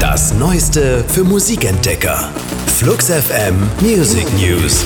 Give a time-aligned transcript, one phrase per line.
[0.00, 2.30] Das Neueste für Musikentdecker.
[2.78, 4.82] Flux FM Music News.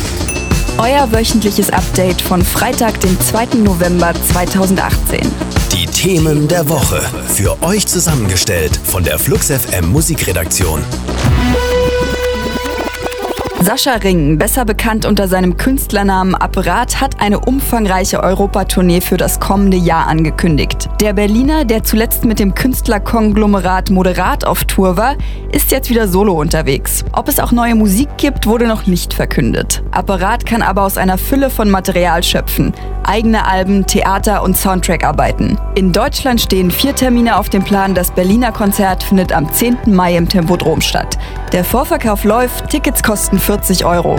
[0.76, 3.58] Euer wöchentliches Update von Freitag, dem 2.
[3.62, 5.20] November 2018.
[5.72, 7.00] Die Themen der Woche.
[7.28, 10.82] Für euch zusammengestellt von der Flux FM Musikredaktion.
[13.64, 19.78] Sascha Ring, besser bekannt unter seinem Künstlernamen Apparat, hat eine umfangreiche Europatournee für das kommende
[19.78, 20.90] Jahr angekündigt.
[21.00, 25.16] Der Berliner, der zuletzt mit dem Künstlerkonglomerat Moderat auf Tour war,
[25.50, 27.06] ist jetzt wieder solo unterwegs.
[27.12, 29.82] Ob es auch neue Musik gibt, wurde noch nicht verkündet.
[29.92, 32.74] Apparat kann aber aus einer Fülle von Material schöpfen.
[33.02, 35.58] Eigene Alben, Theater und Soundtrack-Arbeiten.
[35.74, 37.94] In Deutschland stehen vier Termine auf dem Plan.
[37.94, 39.78] Das Berliner Konzert findet am 10.
[39.86, 41.18] Mai im Tempodrom statt.
[41.52, 43.53] Der Vorverkauf läuft, Tickets kosten 40
[43.84, 44.18] Euro.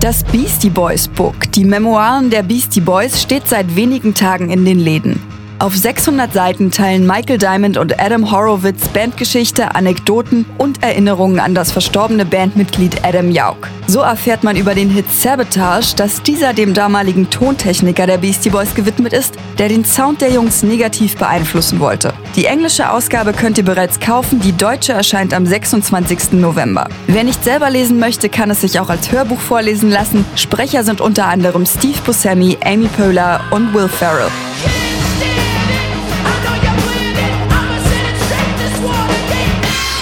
[0.00, 4.80] Das Beastie Boys Book, die Memoiren der Beastie Boys, steht seit wenigen Tagen in den
[4.80, 5.20] Läden.
[5.62, 11.70] Auf 600 Seiten teilen Michael Diamond und Adam Horowitz Bandgeschichte, Anekdoten und Erinnerungen an das
[11.70, 13.58] verstorbene Bandmitglied Adam Yauch.
[13.86, 18.74] So erfährt man über den Hit Sabotage, dass dieser dem damaligen Tontechniker der Beastie Boys
[18.74, 22.12] gewidmet ist, der den Sound der Jungs negativ beeinflussen wollte.
[22.34, 26.32] Die englische Ausgabe könnt ihr bereits kaufen, die deutsche erscheint am 26.
[26.32, 26.88] November.
[27.06, 30.24] Wer nicht selber lesen möchte, kann es sich auch als Hörbuch vorlesen lassen.
[30.34, 34.32] Sprecher sind unter anderem Steve Buscemi, Amy Poehler und Will Ferrell.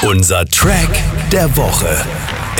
[0.03, 0.89] Unser Track
[1.31, 1.95] der Woche.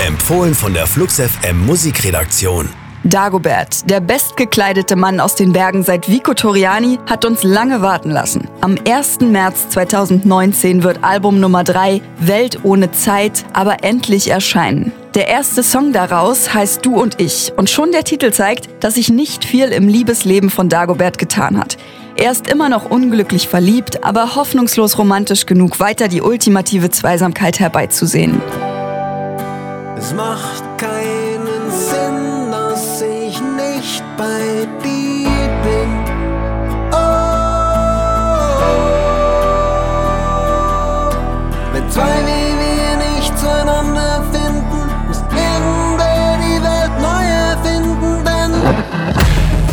[0.07, 2.69] Empfohlen von der Flux FM Musikredaktion.
[3.03, 8.47] Dagobert, der bestgekleidete Mann aus den Bergen seit Vico Toriani, hat uns lange warten lassen.
[8.61, 9.21] Am 1.
[9.21, 14.93] März 2019 wird Album Nummer 3 Welt ohne Zeit aber endlich erscheinen.
[15.15, 19.09] Der erste Song daraus heißt Du und ich und schon der Titel zeigt, dass sich
[19.09, 21.79] nicht viel im Liebesleben von Dagobert getan hat.
[22.21, 28.43] Er ist immer noch unglücklich verliebt, aber hoffnungslos romantisch genug, weiter die ultimative Zweisamkeit herbeizusehen.
[29.97, 35.20] Es macht keinen Sinn, dass ich nicht bei dir